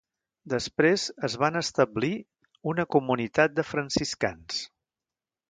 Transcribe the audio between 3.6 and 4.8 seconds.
de franciscans.